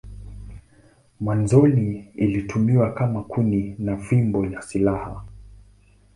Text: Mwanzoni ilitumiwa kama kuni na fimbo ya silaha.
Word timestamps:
Mwanzoni 1.19 2.11
ilitumiwa 2.15 2.93
kama 2.93 3.23
kuni 3.23 3.75
na 3.79 3.97
fimbo 3.97 4.45
ya 4.45 4.61
silaha. 4.61 5.25